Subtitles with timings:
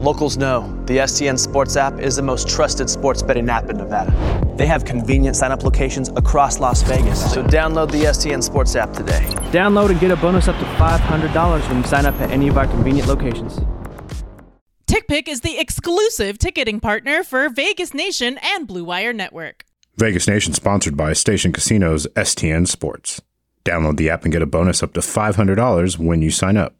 [0.00, 4.10] Locals know the STN Sports app is the most trusted sports betting app in Nevada.
[4.56, 7.20] They have convenient sign up locations across Las Vegas.
[7.30, 9.20] So download the STN Sports app today.
[9.52, 12.56] Download and get a bonus up to $500 when you sign up at any of
[12.56, 13.60] our convenient locations.
[14.86, 19.66] TickPick is the exclusive ticketing partner for Vegas Nation and Blue Wire Network.
[19.98, 23.20] Vegas Nation sponsored by Station Casinos STN Sports.
[23.66, 26.74] Download the app and get a bonus up to $500 when you sign up.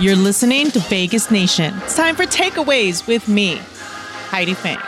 [0.00, 1.74] You're listening to Vegas Nation.
[1.82, 3.56] It's time for takeaways with me,
[4.30, 4.78] Heidi Fang.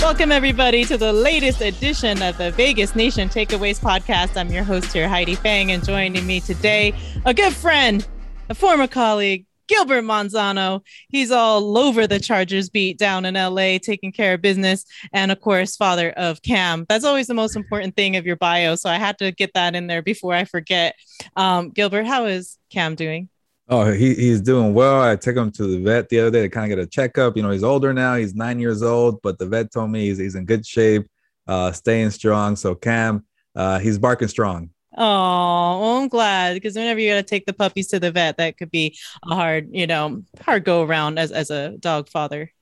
[0.00, 4.38] Welcome, everybody, to the latest edition of the Vegas Nation Takeaways podcast.
[4.38, 6.94] I'm your host here, Heidi Fang, and joining me today,
[7.26, 8.08] a good friend,
[8.48, 10.82] a former colleague, Gilbert Manzano.
[11.08, 14.84] He's all over the Chargers beat down in LA, taking care of business.
[15.12, 16.86] And of course, father of Cam.
[16.88, 18.74] That's always the most important thing of your bio.
[18.74, 20.96] So I had to get that in there before I forget.
[21.36, 23.28] Um, Gilbert, how is Cam doing?
[23.70, 25.02] Oh, he, he's doing well.
[25.02, 27.36] I took him to the vet the other day to kind of get a checkup.
[27.36, 28.14] You know, he's older now.
[28.14, 31.06] He's nine years old, but the vet told me he's, he's in good shape,
[31.46, 32.56] uh, staying strong.
[32.56, 34.70] So Cam, uh, he's barking strong.
[35.00, 38.36] Oh, well, I'm glad because whenever you got to take the puppies to the vet,
[38.38, 38.98] that could be
[39.30, 42.52] a hard, you know, hard go around as, as a dog father.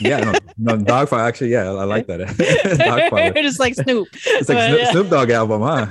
[0.00, 1.22] yeah, no, no dog father.
[1.22, 2.18] Actually, yeah, I like that.
[2.78, 3.42] dog father.
[3.42, 4.08] Just like Snoop.
[4.14, 4.90] It's like but, Snoop, yeah.
[4.90, 5.86] Snoop Dogg album, huh?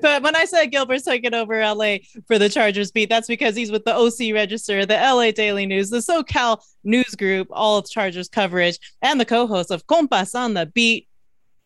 [0.00, 3.70] but when I said Gilbert's taking over LA for the Chargers beat, that's because he's
[3.70, 8.30] with the OC Register, the LA Daily News, the SoCal News Group, all of Chargers
[8.30, 11.08] coverage, and the co-host of Compas on the Beat.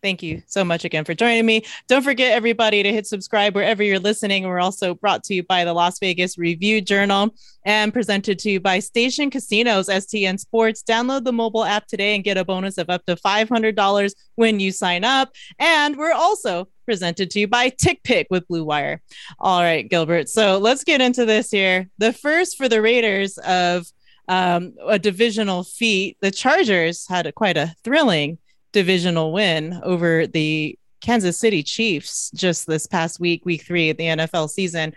[0.04, 1.64] Thank you so much again for joining me.
[1.88, 4.46] Don't forget, everybody, to hit subscribe wherever you're listening.
[4.46, 8.60] We're also brought to you by the Las Vegas Review Journal and presented to you
[8.60, 10.82] by Station Casinos STN Sports.
[10.86, 14.72] Download the mobile app today and get a bonus of up to $500 when you
[14.72, 15.30] sign up.
[15.58, 19.00] And we're also presented to you by TickPick with Blue Wire.
[19.38, 20.28] All right, Gilbert.
[20.28, 21.88] So let's get into this here.
[21.96, 23.86] The first for the Raiders of
[24.28, 28.36] um, a divisional feat, the Chargers had a, quite a thrilling
[28.74, 34.04] divisional win over the Kansas City Chiefs just this past week, week three of the
[34.04, 34.94] NFL season.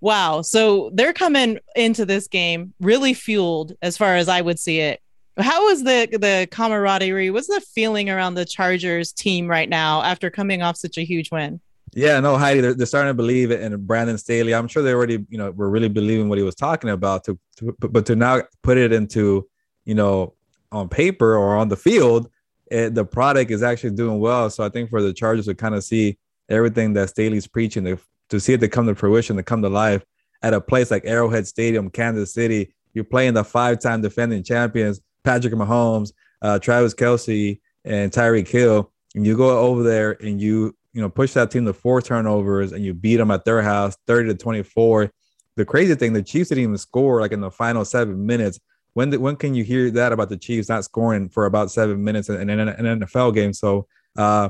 [0.00, 0.42] Wow.
[0.42, 5.00] So they're coming into this game really fueled, as far as I would see it.
[5.38, 7.30] How was the the camaraderie?
[7.30, 11.30] What's the feeling around the Chargers team right now after coming off such a huge
[11.30, 11.60] win?
[11.92, 14.54] Yeah, no, Heidi, they're, they're starting to believe it in Brandon Staley.
[14.54, 17.24] I'm sure they already, you know, were really believing what he was talking about.
[17.24, 19.48] To, to but to now put it into,
[19.84, 20.34] you know,
[20.72, 22.28] on paper or on the field,
[22.70, 24.50] it, the product is actually doing well.
[24.50, 26.18] So I think for the Chargers to kind of see
[26.48, 27.98] everything that Staley's preaching, to,
[28.30, 30.04] to see it to come to fruition, to come to life
[30.42, 35.52] at a place like Arrowhead Stadium, Kansas City, you're playing the five-time defending champions, Patrick
[35.54, 36.12] Mahomes,
[36.42, 41.08] uh, Travis Kelce, and Tyreek Hill, and you go over there and you you know
[41.08, 44.34] push that team to four turnovers and you beat them at their house, 30 to
[44.34, 45.10] 24.
[45.56, 48.58] The crazy thing, the Chiefs didn't even score like in the final seven minutes.
[48.96, 52.02] When the, when can you hear that about the Chiefs not scoring for about seven
[52.02, 53.52] minutes in, in, in an NFL game?
[53.52, 53.86] So
[54.16, 54.48] uh,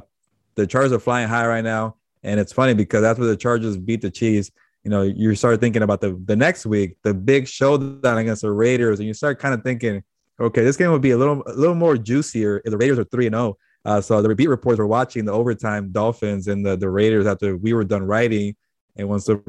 [0.55, 4.03] the Chargers are flying high right now, and it's funny because after the Chargers beat
[4.03, 4.53] the Chiefs,
[4.85, 8.53] you know you start thinking about the the next week, the big showdown against the
[8.53, 10.05] Raiders, and you start kind of thinking,
[10.39, 13.05] okay, this game would be a little a little more juicier if the Raiders are
[13.05, 13.59] three and zero.
[13.85, 13.97] Oh.
[13.97, 17.57] Uh, so the beat reports were watching the overtime Dolphins and the, the Raiders after
[17.57, 18.55] we were done writing.
[18.95, 19.43] And once the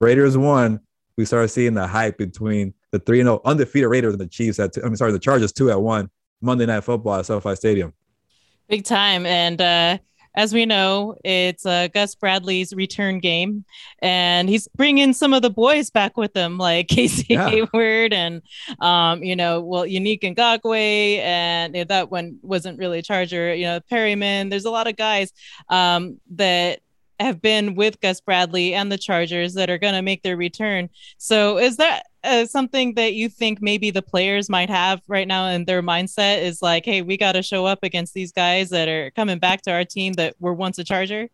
[0.00, 0.78] Raiders won,
[1.16, 4.26] we started seeing the hype between the three and zero oh undefeated Raiders and the
[4.26, 6.10] Chiefs at two, I'm sorry, the Chargers two at one
[6.40, 7.92] Monday Night Football at SoFi Stadium.
[8.68, 9.98] Big time, and uh,
[10.36, 13.64] as we know, it's uh, Gus Bradley's return game,
[14.00, 17.48] and he's bringing some of the boys back with him, like Casey yeah.
[17.48, 18.42] Hayward and,
[18.80, 23.80] um, you know, well, Yannick Ngakoue, and that one wasn't really a Charger, you know,
[23.90, 24.48] Perryman.
[24.48, 25.32] There's a lot of guys
[25.68, 26.80] um, that
[27.24, 30.88] have been with Gus Bradley and the Chargers that are going to make their return.
[31.18, 35.48] So, is that uh, something that you think maybe the players might have right now
[35.48, 38.88] in their mindset is like, hey, we got to show up against these guys that
[38.88, 41.28] are coming back to our team that were once a Charger?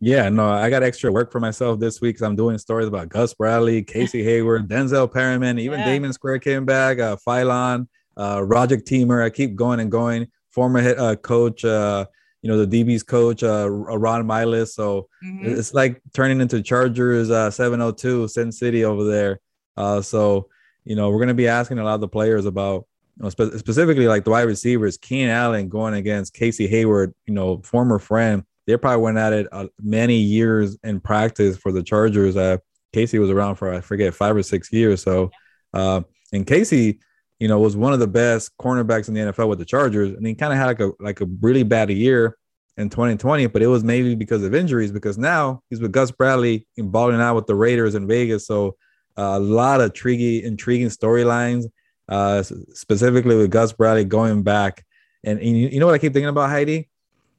[0.00, 3.08] Yeah, no, I got extra work for myself this week because I'm doing stories about
[3.08, 5.86] Gus Bradley, Casey Hayward, Denzel Perryman, even yeah.
[5.86, 9.24] Damion Square came back, uh, Philon, uh, Roger Teamer.
[9.24, 10.28] I keep going and going.
[10.50, 12.06] Former head uh, coach, uh,
[12.46, 14.68] you know, the DB's coach, uh, Ron Milus.
[14.68, 15.46] So mm-hmm.
[15.46, 19.40] it's like turning into Chargers uh, 702 Sin City over there.
[19.76, 20.48] Uh, so,
[20.84, 23.30] you know, we're going to be asking a lot of the players about, you know,
[23.30, 27.98] spe- specifically like the wide receivers, Keenan Allen going against Casey Hayward, you know, former
[27.98, 28.44] friend.
[28.68, 32.36] They probably went at it uh, many years in practice for the Chargers.
[32.36, 32.58] Uh,
[32.92, 35.02] Casey was around for, I forget, five or six years.
[35.02, 35.32] So,
[35.74, 36.02] uh,
[36.32, 37.00] and Casey,
[37.38, 40.26] you know, was one of the best cornerbacks in the NFL with the Chargers, and
[40.26, 42.36] he kind of had like a like a really bad year.
[42.78, 44.92] in 2020, but it was maybe because of injuries.
[44.92, 48.46] Because now he's with Gus Bradley balling out with the Raiders in Vegas.
[48.46, 48.76] So
[49.18, 51.64] uh, a lot of intriguing, intriguing storylines,
[52.08, 54.84] uh, specifically with Gus Bradley going back.
[55.24, 56.88] And, and you, you, know what I keep thinking about Heidi?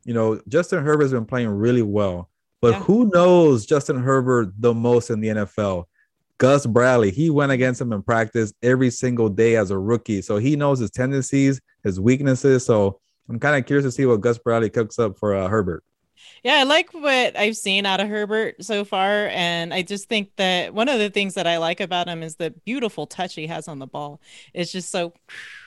[0.03, 2.29] You know, Justin Herbert's been playing really well,
[2.61, 2.79] but yeah.
[2.81, 5.85] who knows Justin Herbert the most in the NFL?
[6.37, 10.21] Gus Bradley, he went against him in practice every single day as a rookie.
[10.21, 12.65] So he knows his tendencies, his weaknesses.
[12.65, 15.83] So I'm kind of curious to see what Gus Bradley cooks up for uh, Herbert.
[16.43, 19.27] Yeah, I like what I've seen out of Herbert so far.
[19.27, 22.35] And I just think that one of the things that I like about him is
[22.35, 24.21] the beautiful touch he has on the ball.
[24.53, 25.13] It's just so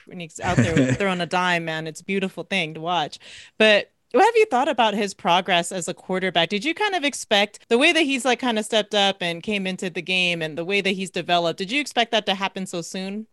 [0.05, 3.19] when he's out there throwing a dime, man, it's a beautiful thing to watch.
[3.57, 6.49] But what have you thought about his progress as a quarterback?
[6.49, 9.41] Did you kind of expect the way that he's like kind of stepped up and
[9.41, 11.57] came into the game and the way that he's developed?
[11.57, 13.27] Did you expect that to happen so soon?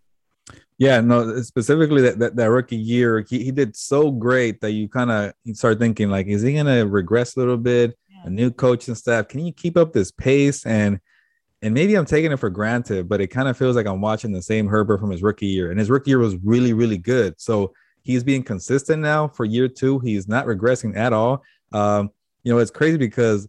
[0.78, 4.88] Yeah, no, specifically that, that, that rookie year, he, he did so great that you
[4.88, 7.98] kind of start thinking like, is he gonna regress a little bit?
[8.08, 8.22] Yeah.
[8.26, 10.64] A new coaching staff, can you keep up this pace?
[10.64, 11.00] And
[11.60, 14.30] and maybe I'm taking it for granted, but it kind of feels like I'm watching
[14.30, 17.34] the same Herbert from his rookie year, and his rookie year was really, really good.
[17.40, 17.72] So
[18.08, 19.98] he's being consistent now for year two.
[19.98, 21.44] He's not regressing at all.
[21.72, 22.10] Um,
[22.42, 23.46] you know, it's crazy because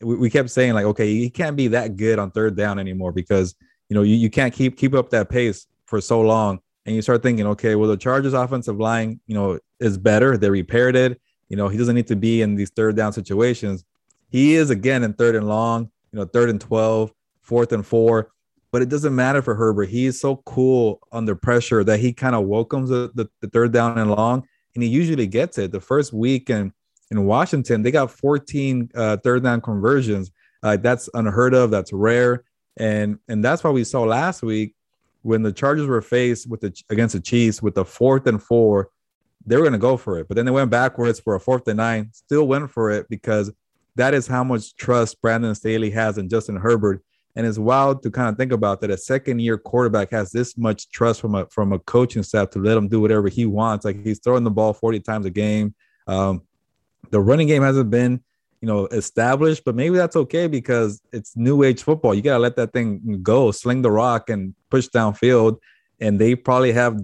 [0.00, 3.10] we, we kept saying like, okay, he can't be that good on third down anymore
[3.10, 3.56] because
[3.88, 7.02] you know you, you can't keep keep up that pace for so long and you
[7.02, 10.36] start thinking, okay, well, the Chargers offensive line, you know, is better.
[10.36, 11.20] They repaired it.
[11.48, 13.84] You know, he doesn't need to be in these third down situations.
[14.30, 18.30] He is again in third and long, you know, third and 12, fourth and four,
[18.72, 19.88] but it doesn't matter for Herbert.
[19.88, 23.72] He is so cool under pressure that he kind of welcomes the, the, the, third
[23.72, 25.72] down and long, and he usually gets it.
[25.72, 26.72] The first week in,
[27.10, 30.30] in Washington, they got 14 uh, third down conversions.
[30.62, 31.70] Uh, that's unheard of.
[31.70, 32.44] That's rare.
[32.76, 34.74] And, and that's why we saw last week
[35.26, 38.90] when the Chargers were faced with the against the Chiefs with the fourth and four,
[39.44, 41.66] they were going to go for it, but then they went backwards for a fourth
[41.66, 42.10] and nine.
[42.12, 43.50] Still went for it because
[43.96, 47.02] that is how much trust Brandon Staley has in Justin Herbert.
[47.36, 50.56] And it's wild to kind of think about that a second year quarterback has this
[50.56, 53.84] much trust from a from a coaching staff to let him do whatever he wants.
[53.84, 55.74] Like he's throwing the ball 40 times a game.
[56.06, 56.42] Um,
[57.10, 58.22] the running game hasn't been
[58.60, 62.56] you know established but maybe that's okay because it's new age football you gotta let
[62.56, 65.58] that thing go sling the rock and push downfield
[66.00, 66.98] and they probably have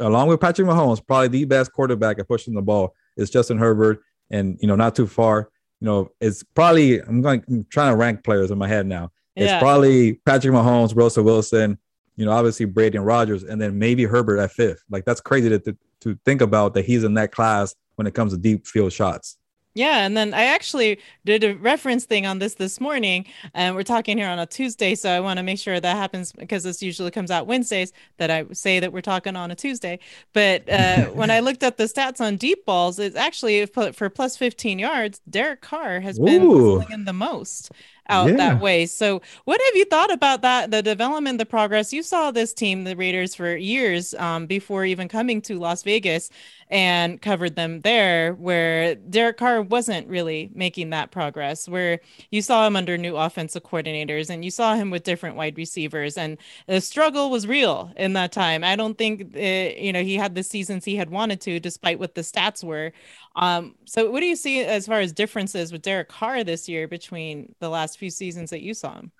[0.00, 4.02] along with patrick mahomes probably the best quarterback at pushing the ball is justin herbert
[4.30, 5.48] and you know not too far
[5.80, 9.10] you know it's probably i'm going I'm trying to rank players in my head now
[9.34, 9.54] yeah.
[9.54, 11.78] it's probably patrick mahomes russell wilson
[12.16, 15.48] you know obviously brady and rodgers and then maybe herbert at fifth like that's crazy
[15.48, 18.66] to, to, to think about that he's in that class when it comes to deep
[18.66, 19.38] field shots
[19.74, 23.24] yeah, and then I actually did a reference thing on this this morning,
[23.54, 26.30] and we're talking here on a Tuesday, so I want to make sure that happens
[26.30, 27.92] because this usually comes out Wednesdays.
[28.18, 29.98] That I say that we're talking on a Tuesday,
[30.34, 34.36] but uh, when I looked at the stats on deep balls, it's actually for plus
[34.36, 35.22] 15 yards.
[35.28, 37.70] Derek Carr has been slinging the most
[38.08, 38.36] out yeah.
[38.36, 38.86] that way.
[38.86, 40.70] So, what have you thought about that?
[40.70, 41.92] The development, the progress.
[41.92, 46.30] You saw this team, the Raiders, for years um, before even coming to Las Vegas
[46.72, 51.68] and covered them there, where Derek Carr wasn't really making that progress.
[51.68, 55.58] Where you saw him under new offensive coordinators and you saw him with different wide
[55.58, 58.64] receivers, and the struggle was real in that time.
[58.64, 61.98] I don't think it, you know he had the seasons he had wanted to, despite
[61.98, 62.92] what the stats were.
[63.36, 66.88] Um, so what do you see as far as differences with Derek Carr this year
[66.88, 69.12] between the last few seasons that you saw him?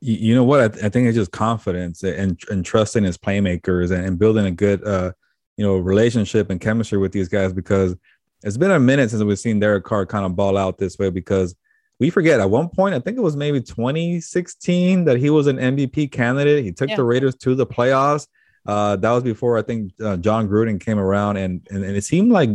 [0.00, 0.60] You know what?
[0.60, 4.46] I, th- I think it's just confidence and, and trusting his playmakers and, and building
[4.46, 5.12] a good, uh,
[5.56, 7.94] you know, relationship and chemistry with these guys because
[8.42, 11.10] it's been a minute since we've seen Derek Carr kind of ball out this way
[11.10, 11.54] because
[12.00, 15.56] we forget at one point, I think it was maybe 2016 that he was an
[15.56, 16.64] MVP candidate.
[16.64, 16.96] He took yeah.
[16.96, 18.26] the Raiders to the playoffs.
[18.66, 22.04] Uh, that was before I think uh, Jon Gruden came around, and, and and it
[22.04, 22.50] seemed like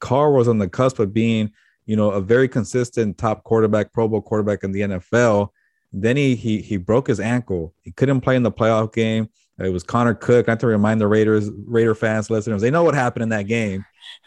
[0.00, 1.52] Carr was on the cusp of being,
[1.86, 5.48] you know, a very consistent top quarterback, Pro Bowl quarterback in the NFL.
[5.92, 7.74] Then he he he broke his ankle.
[7.82, 9.28] He couldn't play in the playoff game.
[9.58, 10.46] It was Connor Cook.
[10.46, 13.84] Not to remind the Raiders, Raider fans, listeners, they know what happened in that game.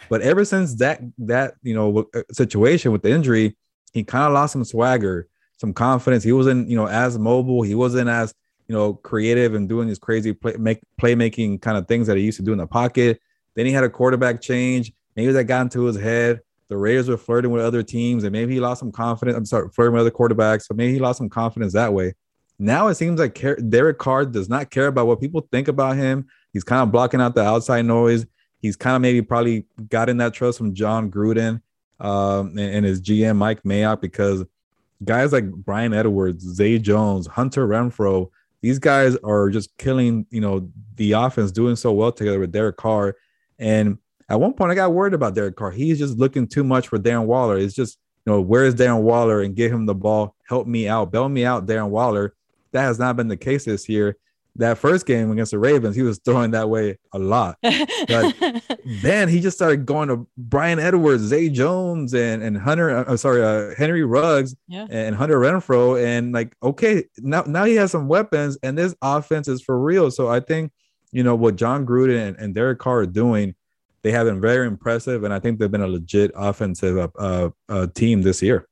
[0.09, 3.57] But ever since that that you know uh, situation with the injury,
[3.93, 5.27] he kind of lost some swagger,
[5.57, 6.23] some confidence.
[6.23, 7.63] He wasn't you know as mobile.
[7.63, 8.33] He wasn't as
[8.67, 12.23] you know creative and doing these crazy play make playmaking kind of things that he
[12.23, 13.19] used to do in the pocket.
[13.55, 14.93] Then he had a quarterback change.
[15.15, 16.41] Maybe that got into his head.
[16.67, 19.37] The Raiders were flirting with other teams, and maybe he lost some confidence.
[19.37, 20.63] I'm sorry, flirting with other quarterbacks.
[20.63, 22.13] So maybe he lost some confidence that way.
[22.57, 26.27] Now it seems like Derek Carr does not care about what people think about him.
[26.53, 28.25] He's kind of blocking out the outside noise.
[28.61, 31.61] He's kind of maybe probably gotten that trust from Jon Gruden
[31.99, 34.45] um, and, and his GM Mike Mayock because
[35.03, 38.29] guys like Bryan Edwards, Zay Jones, Hunter Renfrow,
[38.61, 42.77] these guys are just killing, you know, the offense, doing so well together with Derek
[42.77, 43.15] Carr.
[43.59, 43.97] And
[44.29, 45.71] At one point, I got worried about Derek Carr.
[45.71, 47.57] He's just looking too much for Darren Waller.
[47.57, 51.11] It's just, you know, where's Darren Waller and get him the ball, help me out,
[51.11, 52.33] bail me out, Darren Waller.
[52.75, 54.17] That has not been the case this year.
[54.57, 57.57] That first game against the Ravens, he was throwing that way a lot.
[57.63, 58.35] But
[59.01, 62.89] then he just started going to Bryan Edwards, Zay Jones, and and Hunter.
[62.89, 64.87] I'm uh, sorry, uh, Henry Ruggs Yeah.
[64.89, 69.47] and Hunter Renfrow, and like okay, now now he has some weapons, and this offense
[69.47, 70.11] is for real.
[70.11, 70.73] So I think
[71.13, 73.55] you know what Jon Gruden and, and Derek Carr are doing.
[74.03, 77.49] They have been very impressive, and I think they've been a legit offensive uh, uh,
[77.69, 78.67] uh, team this year.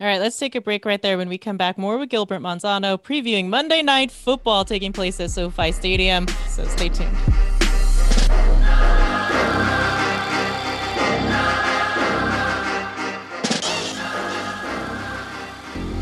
[0.00, 1.18] All right, let's take a break right there.
[1.18, 5.30] When we come back, more with Gilbert Manzano previewing Monday Night Football taking place at
[5.30, 6.26] SoFi Stadium.
[6.48, 7.14] So stay tuned.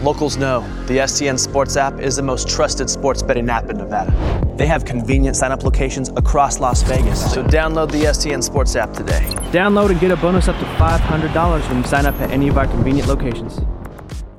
[0.04, 4.14] Locals know the STN Sports app is the most trusted sports betting app in Nevada.
[4.56, 7.32] They have convenient sign up locations across Las Vegas.
[7.34, 9.26] So download the STN Sports app today.
[9.50, 12.56] Download and get a bonus up to $500 when you sign up at any of
[12.56, 13.58] our convenient locations.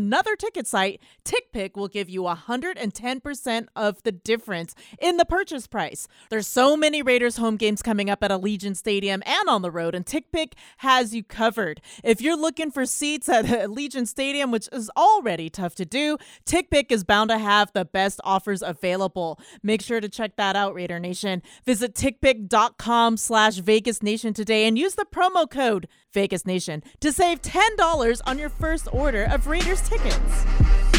[0.00, 6.08] another ticket site, TickPick will give you 110% of the difference in the purchase price.
[6.30, 9.94] There's so many Raiders home games coming up at Allegiant Stadium and on the road,
[9.94, 11.80] and TickPick has you covered.
[12.02, 16.16] If you're looking for seats at Allegiant Stadium, which is already tough to do,
[16.46, 19.38] TickPick is bound to have the best offers available.
[19.62, 21.42] Make sure to check that out, Raider Nation.
[21.66, 27.42] Visit tickpick.com slash Vegas Nation today and use the promo code Vegas Nation to save
[27.42, 30.89] $10 on your first order of Raiders tickets.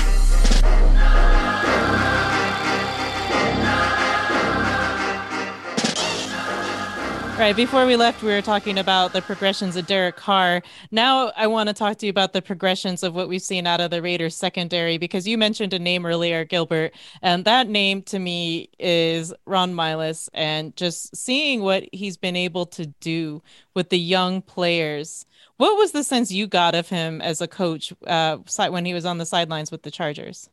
[7.42, 7.56] Right.
[7.56, 10.62] Before we left, we were talking about the progressions of Derek Carr.
[10.92, 13.82] Now I want to talk to you about the progressions of what we've seen out
[13.82, 16.94] of the Raiders secondary because you mentioned a name earlier, Gilbert,
[17.24, 20.30] and that name to me is Ron Milus.
[20.36, 23.42] And just seeing what he's been able to do
[23.74, 25.26] with the young players.
[25.58, 28.38] What was the sense you got of him as a coach uh,
[28.70, 30.48] when he was on the sidelines with the Chargers?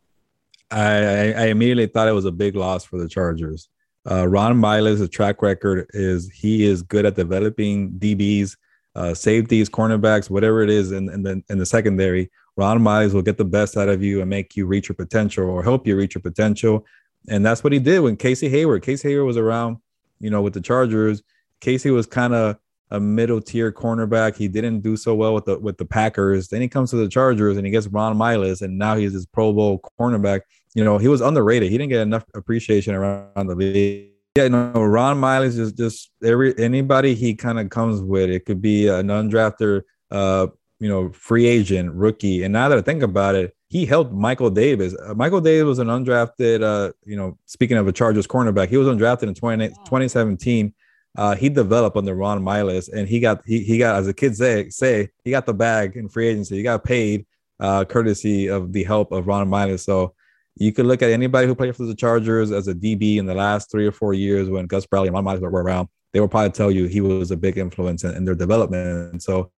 [0.70, 3.68] I, I I immediately thought it was a big loss for the Chargers.
[4.10, 8.56] Uh, Ron Milus' track record is he is good at developing DBs,
[8.94, 12.30] uh, safeties, cornerbacks, whatever it is in, in the in the secondary.
[12.56, 15.48] Ron Milus will get the best out of you and make you reach your potential
[15.48, 16.84] or help you reach your potential.
[17.28, 18.82] And that's what he did when Casey Hayward.
[18.82, 19.76] Casey Hayward was around,
[20.20, 21.22] you know, with the Chargers.
[21.60, 22.56] Casey was kind of
[22.90, 24.36] a middle tier cornerback.
[24.36, 26.48] He didn't do so well with the with the Packers.
[26.48, 29.26] Then he comes to the Chargers and he gets Ron Milus, and now he's this
[29.26, 30.40] Pro Bowl cornerback.
[30.74, 31.70] You know, he was underrated.
[31.70, 34.12] He didn't get enough appreciation around the league.
[34.36, 38.30] Yeah, no, Ron Milus is just every anybody he kind of comes with.
[38.30, 40.46] It could be an undrafted, uh,
[40.78, 42.44] you know, free agent, rookie.
[42.44, 44.94] And now that I think about it, he helped Michael Davis.
[44.94, 48.76] Uh, Michael Davis was an undrafted, uh, you know, speaking of a Chargers cornerback, he
[48.76, 50.72] was undrafted in 20, 2017.
[51.16, 54.38] Uh, he developed under Ron Milus, and he got he, he got as the kids
[54.38, 56.56] say say he got the bag in free agency.
[56.56, 57.26] He got paid,
[57.58, 59.80] uh, courtesy of the help of Ron Milus.
[59.80, 60.14] So
[60.58, 63.34] you could look at anybody who played for the Chargers as a DB in the
[63.34, 65.88] last three or four years when Gus Bradley and Ron Milus were around.
[66.12, 69.12] They will probably tell you he was a big influence in, in their development.
[69.12, 69.50] And so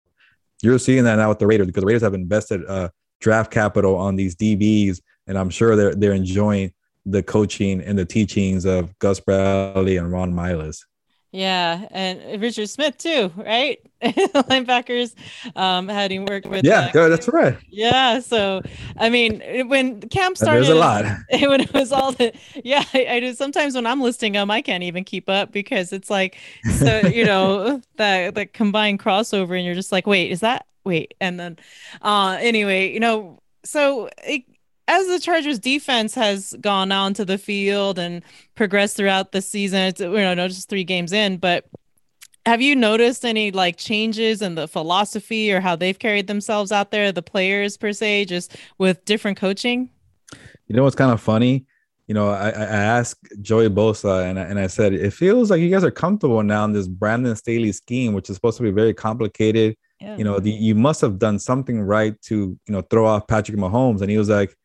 [0.61, 2.89] you're seeing that now with the Raiders because the Raiders have invested uh,
[3.21, 6.73] draft capital on these DBs, and I'm sure they're they're enjoying
[7.05, 10.83] the coaching and the teachings of Gus Bradley and Ron Milus.
[11.31, 13.79] Yeah, and Richard Smith too, right?
[14.01, 15.13] Linebackers,
[15.55, 16.65] um, having worked with.
[16.65, 17.55] Yeah, uh, that's right.
[17.69, 18.63] Yeah, so
[18.97, 21.05] I mean, when camp started, There's a lot.
[21.29, 22.33] when it was all the
[22.63, 23.33] yeah, I, I do.
[23.35, 26.35] Sometimes when I'm listing them, I can't even keep up because it's like
[26.77, 31.13] so you know that the combined crossover, and you're just like, wait, is that wait?
[31.21, 31.59] And then,
[32.01, 34.09] uh, anyway, you know, so.
[34.25, 34.45] It,
[34.89, 38.23] as the Chargers defense has gone on to the field and
[38.55, 41.65] progressed throughout the season, it's you know, not just three games in, but
[42.45, 46.89] have you noticed any like changes in the philosophy or how they've carried themselves out
[46.89, 49.91] there, the players per se, just with different coaching?
[50.67, 51.65] You know what's kind of funny?
[52.07, 55.61] You know, I, I asked Joey Bosa and I, and I said, it feels like
[55.61, 58.71] you guys are comfortable now in this Brandon Staley scheme, which is supposed to be
[58.71, 59.77] very complicated.
[60.01, 60.17] Yeah.
[60.17, 63.59] You know, the, you must have done something right to, you know, throw off Patrick
[63.59, 64.01] Mahomes.
[64.01, 64.55] And he was like,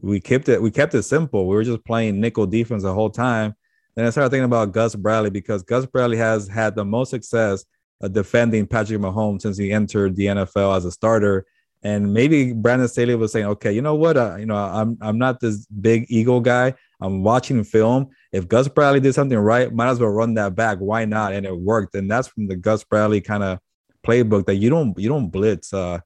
[0.00, 1.46] we kept it, we kept it simple.
[1.46, 3.54] We were just playing nickel defense the whole time.
[3.94, 7.64] Then I started thinking about Gus Bradley because Gus Bradley has had the most success
[8.06, 11.46] defending Patrick Mahomes since he entered the NFL as a starter.
[11.82, 14.16] And maybe Brandon Staley was saying, okay, you know what?
[14.16, 16.74] Uh, you know, I'm I'm not this big ego guy.
[17.00, 18.08] I'm watching film.
[18.32, 20.78] If Gus Bradley did something right, might as well run that back.
[20.78, 21.32] Why not?
[21.32, 21.94] And it worked.
[21.94, 23.58] And that's from the Gus Bradley kind of
[24.06, 25.98] playbook that you don't you don't blitz uh,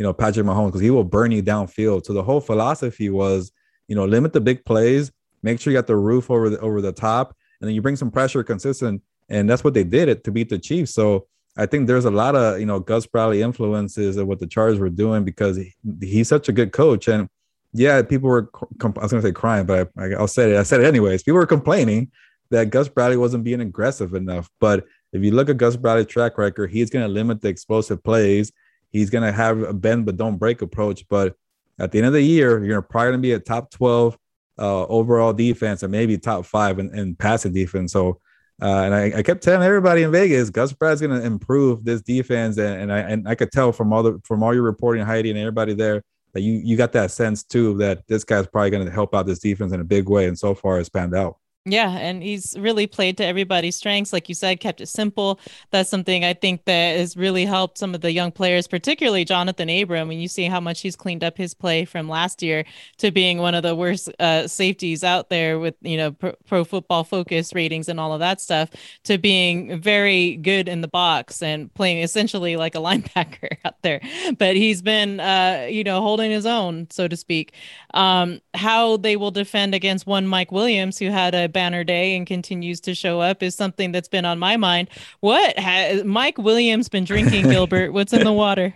[0.00, 2.06] you know, Patrick Mahomes because he will burn you downfield.
[2.06, 3.52] So the whole philosophy was,
[3.86, 6.80] you know, limit the big plays, make sure you got the roof over the over
[6.80, 9.02] the top, and then you bring some pressure consistent.
[9.28, 10.94] And that's what they did it to beat the Chiefs.
[10.94, 11.26] So
[11.58, 14.78] I think there's a lot of you know Gus Bradley influences of what the Chargers
[14.78, 17.06] were doing because he, he's such a good coach.
[17.06, 17.28] And
[17.74, 18.48] yeah, people were
[18.82, 20.58] I was to say crying, but I, I'll say it.
[20.58, 21.24] I said it anyways.
[21.24, 22.10] People were complaining
[22.48, 24.48] that Gus Bradley wasn't being aggressive enough.
[24.60, 28.50] But if you look at Gus Bradley's track record, he's to limit the explosive plays.
[28.90, 31.06] He's going to have a bend but don't break approach.
[31.08, 31.36] But
[31.78, 34.18] at the end of the year, you're probably going to be a top 12
[34.58, 37.92] uh, overall defense and maybe top five in, in passing defense.
[37.92, 38.20] So
[38.62, 42.02] uh, and I, I, kept telling everybody in Vegas, Gus Brad's going to improve this
[42.02, 45.02] defense, and, and I and I could tell from all the from all your reporting,
[45.02, 46.02] Heidi, and everybody there
[46.34, 49.24] that you you got that sense too that this guy's probably going to help out
[49.24, 51.38] this defense in a big way, and so far it's panned out.
[51.70, 54.12] Yeah, and he's really played to everybody's strengths.
[54.12, 55.38] Like you said, kept it simple.
[55.70, 59.82] That's something I think that has really helped some of the young players, particularly Johnathan
[59.82, 60.08] Abram.
[60.08, 62.64] When you see how much he's cleaned up his play from last year
[62.98, 66.64] to being one of the worst uh, safeties out there with, you know, pro, pro,
[66.64, 68.70] football focus ratings and all of that stuff,
[69.04, 74.00] to being very good in the box and playing essentially like a linebacker out there.
[74.38, 77.52] But he's been, uh, you know, holding his own, so to speak.
[77.94, 82.26] Um, how they will defend against one Mike Williams, who had a banner day and
[82.26, 84.88] continues to show up is something that's been on my mind.
[85.20, 87.92] What has Mike Williams been drinking, Gilbert?
[87.92, 88.72] What's in the water?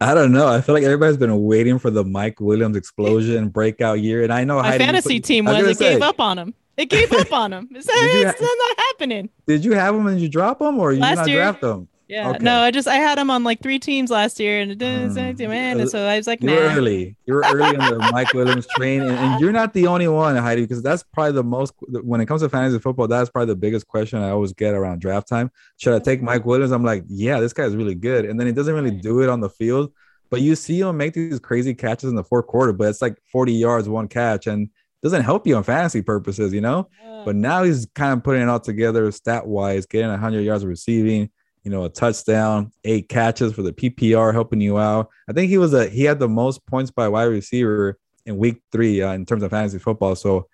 [0.00, 0.48] I don't know.
[0.48, 4.42] I feel like everybody's been waiting for the Mike Williams explosion breakout year, and I
[4.42, 6.54] know my fantasy team was, was it say, gave up on him.
[6.76, 7.68] It gave up on him.
[7.70, 9.30] It's, it's ha- not happening.
[9.46, 11.86] Did you have him and you drop him, or you Last not year, draft him?
[12.08, 12.38] Yeah, okay.
[12.40, 15.14] no, I just I had him on like three teams last year, and it didn't
[15.14, 15.48] mm.
[15.48, 15.78] man.
[15.78, 16.56] And so I was like, you nah.
[16.56, 17.14] early.
[17.26, 20.62] You're early on the Mike Williams train, and, and, you're not the only one, Heidi,
[20.62, 23.08] because that's probably the most when it comes to fantasy football.
[23.08, 25.50] That's probably the biggest question I always get around draft time.
[25.76, 26.72] Should I take Mike Williams?
[26.72, 29.40] I'm like, yeah, this guy's really good, and then he doesn't really do it on
[29.40, 29.92] the field,
[30.30, 33.18] but you see him make these crazy catches in the fourth quarter, but it's like
[33.30, 34.70] 40 yards, one catch, and
[35.02, 36.88] doesn't help you on fantasy purposes, you know.
[37.26, 41.30] But now he's kind of putting it all together stat wise, getting 100 yards receiving
[41.64, 45.08] you know, a touchdown, eight catches for the PPR helping you out.
[45.28, 48.62] I think he was a he had the most points by wide receiver in week
[48.72, 50.14] three uh, in terms of fantasy football.
[50.14, 50.48] So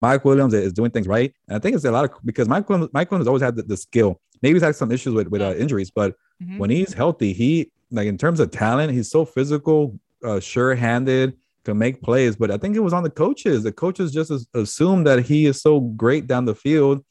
[0.00, 1.32] Mike Williams is doing things right.
[1.48, 3.62] And I think it's a lot of because Mike Williams, Mike Williams always had the,
[3.62, 4.20] the skill.
[4.42, 6.58] Maybe he's had some issues with, with uh, injuries, but mm-hmm.
[6.58, 11.78] when he's healthy, he like in terms of talent, he's so physical, uh, sure-handed, can
[11.78, 12.34] make plays.
[12.34, 13.62] But I think it was on the coaches.
[13.62, 17.04] The coaches just assumed that he is so great down the field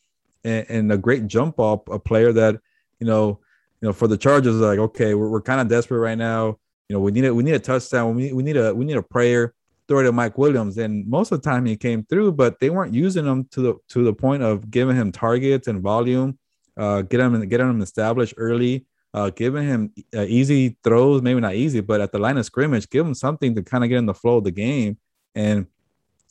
[0.43, 2.59] and, and a great jump up, a player that
[3.01, 3.39] you know,
[3.81, 6.59] you know, for the Chargers, like, okay, we're, we're kind of desperate right now.
[6.87, 8.15] You know, we need a we need a touchdown.
[8.15, 9.53] We need, we need a we need a prayer.
[9.87, 12.69] Throw it to Mike Williams, and most of the time he came through, but they
[12.69, 16.37] weren't using him to the to the point of giving him targets and volume,
[16.77, 21.55] uh, get him getting him established early, uh, giving him uh, easy throws, maybe not
[21.55, 24.05] easy, but at the line of scrimmage, give him something to kind of get in
[24.05, 24.97] the flow of the game.
[25.33, 25.65] And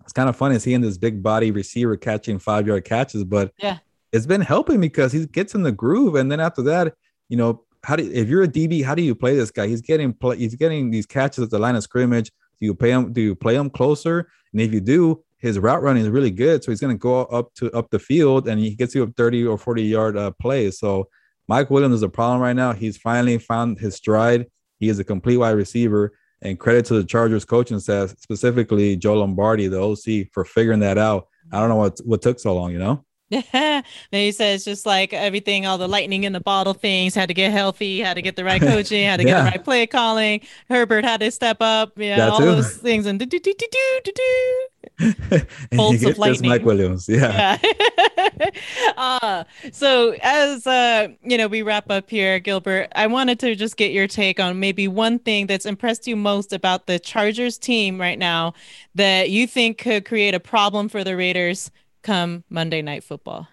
[0.02, 3.78] it's kind of funny seeing this big body receiver catching five yard catches, but yeah,
[4.12, 6.94] it's been helping because he gets in the groove, and then after that,
[7.28, 9.66] you know, how do if you're a DB, how do you play this guy?
[9.66, 12.30] He's getting play, he's getting these catches at the line of scrimmage.
[12.60, 13.12] Do you pay him?
[13.12, 14.28] Do you play him closer?
[14.52, 17.22] And if you do, his route running is really good, so he's going to go
[17.24, 20.30] up to up the field, and he gets you a 30 or 40 yard uh,
[20.32, 20.70] play.
[20.70, 21.08] So
[21.48, 22.72] Mike Williams is a problem right now.
[22.72, 24.46] He's finally found his stride.
[24.78, 26.12] He is a complete wide receiver.
[26.42, 30.96] And credit to the Chargers coaching staff, specifically Joe Lombardi, the OC, for figuring that
[30.96, 31.28] out.
[31.52, 33.04] I don't know what what took so long, you know.
[33.30, 37.34] Then he says just like everything, all the lightning in the bottle things, had to
[37.34, 39.30] get healthy, had to get the right coaching, had to yeah.
[39.30, 40.40] get the right play calling.
[40.68, 42.46] Herbert had to step up, yeah, all too.
[42.46, 44.66] those things, and do do do do do do.
[45.72, 46.50] Bolts of lightning.
[46.50, 47.58] Mike Williams, yeah.
[47.62, 48.50] yeah.
[48.96, 52.88] uh, so as uh, you know, we wrap up here, Gilbert.
[52.96, 56.52] I wanted to just get your take on maybe one thing that's impressed you most
[56.52, 58.54] about the Chargers team right now
[58.96, 61.70] that you think could create a problem for the Raiders
[62.02, 63.48] come Monday Night Football?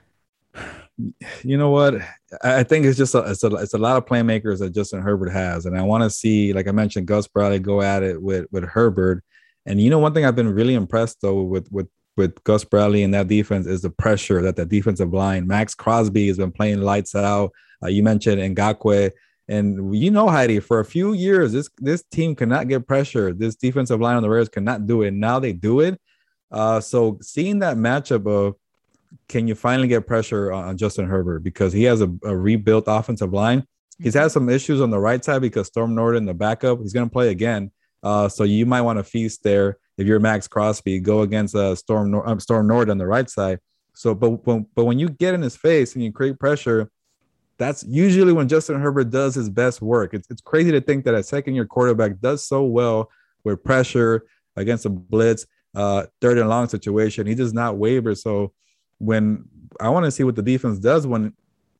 [1.44, 1.96] You know what?
[2.44, 5.30] I think it's just a, it's a it's a lot of playmakers that Justin Herbert
[5.30, 8.48] has, and I want to see, like I mentioned, Gus Bradley go at it with
[8.52, 9.24] with Herbert.
[9.68, 13.04] And you know, one thing I've been really impressed though with with with Gus Bradley
[13.04, 15.46] and that defense is the pressure that the defensive line.
[15.46, 17.52] Maxx Crosby has been playing lights out.
[17.84, 19.12] Uh, you mentioned Ngakoue.
[19.48, 23.34] And you know, Heidi, for a few years, this this team cannot get pressure.
[23.34, 25.12] This defensive line on the Raiders cannot do it.
[25.12, 26.02] Now they do it.
[26.52, 28.56] Uh, so seeing that matchup of
[29.28, 33.34] can you finally get pressure on Justin Herbert because he has a, a rebuilt offensive
[33.34, 33.66] line.
[34.00, 37.08] He's had some issues on the right side because Storm Norton, the backup, he's going
[37.08, 37.72] to play again.
[38.04, 41.00] Uh, so you might want to feast there if you're Maxx Crosby.
[41.00, 43.60] Go against uh, Storm Nor- uh, Storm Norton on the right side.
[43.94, 46.92] So, but, but but when you get in his face and you create pressure,
[47.58, 50.14] that's usually when Justin Herbert does his best work.
[50.14, 53.10] It's, it's crazy to think that a second year quarterback does so well
[53.44, 57.28] with pressure against a blitz, uh, third and long situation.
[57.28, 58.16] He does not waver.
[58.16, 58.52] So
[58.98, 59.46] when
[59.80, 61.34] I want to see what the defense does when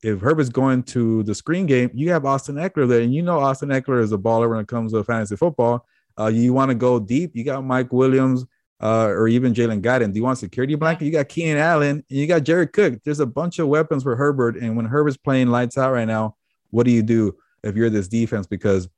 [0.04, 3.40] if Herbert's going to the screen game, you have Austin Ekeler there, and you know
[3.40, 5.84] Austin Ekeler is a baller when it comes to fantasy football.
[6.16, 8.44] Uh, you want to go deep, you got Mike Williams
[8.80, 10.12] uh, or even Jalen Guyton.
[10.12, 11.04] Do you want security blanket?
[11.04, 13.02] You got Keenan Allen, and you got Jared Cook.
[13.04, 16.36] There's a bunch of weapons for Herbert, and when Herbert's playing lights out right now,
[16.70, 17.34] what do you do
[17.64, 18.46] if you're this defense?
[18.46, 18.88] Because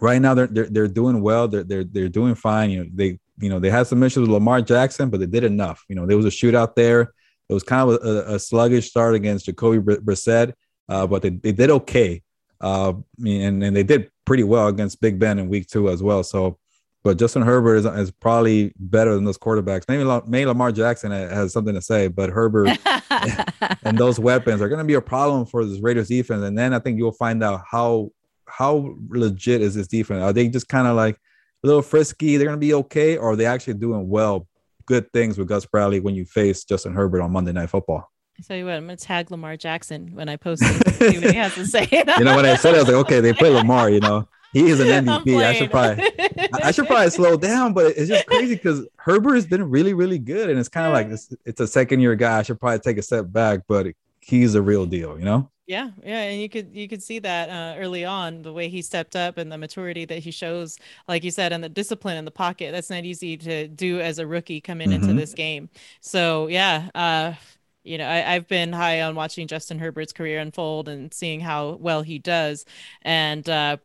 [0.00, 1.48] right now they're they're, they're doing well.
[1.48, 2.70] They're, they're they're doing fine.
[2.70, 5.44] You know they you know they had some issues with Lamar Jackson, but they did
[5.44, 5.84] enough.
[5.88, 7.12] You know there was a shootout there.
[7.48, 10.52] It was kind of a, a sluggish start against Jacoby Brissett,
[10.88, 12.22] uh, but they, they did okay.
[12.60, 16.22] Uh, and, and they did pretty well against Big Ben in week two as well.
[16.22, 16.58] So,
[17.02, 19.84] but Justin Herbert is, is probably better than those quarterbacks.
[19.88, 22.78] Maybe, maybe Lamar Jackson has something to say, but Herbert
[23.82, 26.44] and those weapons are going to be a problem for this Raiders defense.
[26.44, 28.10] And then I think you'll find out how
[28.46, 30.22] how legit is this defense.
[30.22, 31.18] Are they just kind of like
[31.62, 32.36] a little frisky?
[32.36, 34.46] They're going to be okay, or are they actually doing well
[34.90, 38.10] good things with Gus Bradley when you face Justin Herbert on Monday Night Football.
[38.36, 40.94] I tell you what, I'm gonna tag Lamar Jackson when I post it.
[40.94, 41.86] see what he has to say.
[41.92, 43.88] you know, when I said it, I was like, okay, they play Lamar.
[43.88, 45.44] You know, he is an MVP.
[45.44, 46.04] I should probably,
[46.60, 50.18] I should probably slow down, but it's just crazy because Herbert has been really, really
[50.18, 52.38] good, and it's kind of like it's, it's a second year guy.
[52.38, 53.86] I should probably take a step back, but
[54.18, 55.16] he's a real deal.
[55.20, 55.50] You know.
[55.70, 58.82] Yeah, yeah, and you could you could see that uh, early on the way he
[58.82, 62.24] stepped up and the maturity that he shows, like you said, and the discipline in
[62.24, 62.72] the pocket.
[62.72, 65.00] That's not easy to do as a rookie coming mm-hmm.
[65.04, 65.68] into this game.
[66.00, 67.34] So yeah, uh,
[67.84, 71.76] you know, I, have been high on watching Justin Herbert's career unfold and seeing how
[71.80, 72.64] well he does,
[73.02, 73.48] and.
[73.48, 73.76] Uh,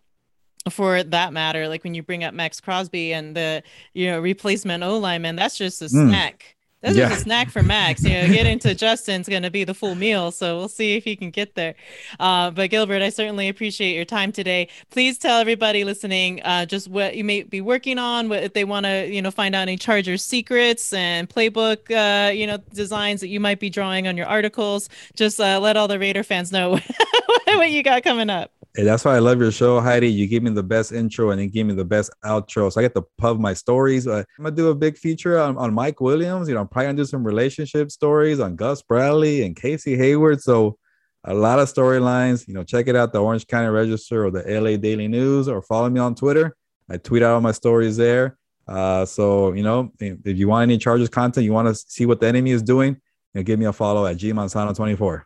[0.72, 3.62] for that matter, like when you bring up Maxx Crosby and the
[3.94, 6.08] you know replacement O lineman, that's just a mm.
[6.08, 6.55] snack
[6.86, 7.12] this yeah.
[7.12, 8.04] is a snack for Maxx.
[8.04, 10.32] You know, getting to Justin's going to be the full meal.
[10.32, 11.76] So we'll see if he can get there.
[12.20, 14.68] Uh, but Gilbert, I certainly appreciate your time today.
[14.92, 18.64] Please tell everybody listening uh, just what you may be working on, what if they
[18.64, 23.22] want to, you know, find out any Charger secrets and playbook, uh, you know, designs
[23.22, 24.88] that you might be drawing on your articles.
[25.16, 26.80] Just uh, let all the Raider fans know
[27.46, 28.52] what you got coming up.
[28.76, 30.12] Hey, that's why I love your show, Heidi.
[30.12, 32.70] You give me the best intro and you give me the best outro.
[32.70, 34.06] So I get to pub my stories.
[34.06, 36.50] I'm gonna do a big feature on, on Mike Williams.
[36.50, 40.42] You know, I'm probably gonna do some relationship stories on Gus Bradley and Casey Hayward.
[40.42, 40.78] So
[41.24, 42.50] a lot of storylines.
[42.50, 45.62] You know, check it out, the Orange County Register or the LA Daily News, or
[45.62, 46.54] follow me on Twitter.
[46.90, 48.38] I tweet out all my stories there.
[48.68, 52.20] Uh, so you know, if you want any Chargers content, you want to see what
[52.20, 55.26] the enemy is doing, you know, give me a follow at G Manzano 24.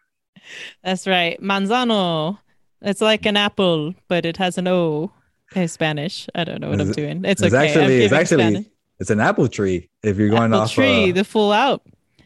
[0.84, 2.38] That's right, Manzano.
[2.82, 5.12] It's like an apple, but it has an O
[5.56, 6.28] in Spanish.
[6.36, 7.26] I don't know what it's, I'm doing.
[7.26, 7.68] It's, it's okay.
[7.68, 8.66] Actually, it's actually Spanish.
[9.00, 9.90] it's an apple tree.
[10.04, 11.82] If you're going apple off tree, uh, the full out.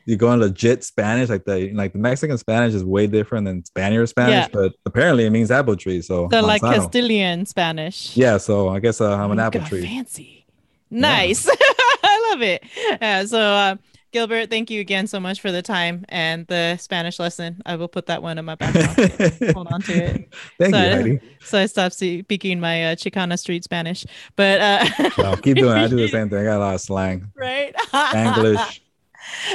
[0.05, 4.09] You're going legit Spanish, like the like the Mexican Spanish is way different than Spaniard
[4.09, 4.47] Spanish, yeah.
[4.51, 6.01] but apparently it means apple tree.
[6.01, 8.15] So the like Castilian Spanish.
[8.15, 9.85] Yeah, so I guess uh, I'm an apple God, tree.
[9.85, 10.45] Fancy,
[10.91, 11.45] nice.
[11.45, 11.53] Yeah.
[12.03, 12.63] I love it.
[13.01, 13.39] Yeah, so.
[13.39, 13.75] Uh,
[14.13, 17.63] Gilbert, thank you again so much for the time and the Spanish lesson.
[17.65, 19.51] I will put that one in my back pocket.
[19.55, 20.33] Hold on to it.
[20.59, 21.19] Thank so you, Heidi.
[21.43, 24.05] so I stopped speaking my uh, Chicana street Spanish.
[24.35, 25.75] But uh, no, keep doing.
[25.75, 25.81] It.
[25.81, 26.39] I do the same thing.
[26.39, 27.31] I got a lot of slang.
[27.35, 27.73] Right.
[28.13, 28.81] English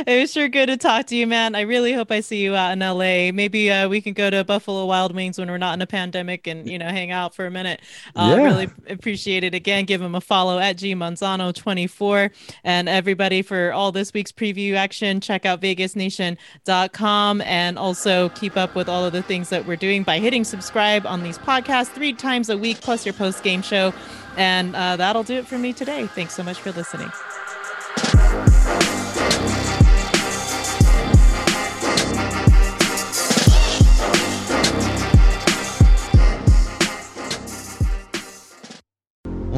[0.07, 1.55] it was sure good to talk to you, man.
[1.55, 3.33] I really hope I see you out in LA.
[3.33, 6.47] Maybe uh, we can go to Buffalo Wild Wings when we're not in a pandemic
[6.47, 7.81] and you know hang out for a minute.
[8.14, 8.45] Uh, yeah.
[8.45, 9.55] Really appreciate it.
[9.55, 12.31] Again, give him a follow at G Manzano 24
[12.64, 15.21] and everybody for all this week's preview action.
[15.21, 20.03] Check out VegasNation.com and also keep up with all of the things that we're doing
[20.03, 23.93] by hitting subscribe on these podcasts three times a week plus your post game show.
[24.37, 26.07] And uh, that'll do it for me today.
[26.07, 27.11] Thanks so much for listening.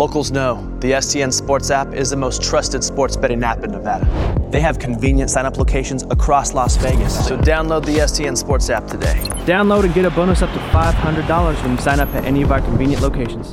[0.01, 4.09] Locals know the STN Sports app is the most trusted sports betting app in Nevada.
[4.51, 8.87] They have convenient sign up locations across Las Vegas, so download the STN Sports app
[8.87, 9.21] today.
[9.45, 12.51] Download and get a bonus up to $500 when you sign up at any of
[12.51, 13.53] our convenient locations.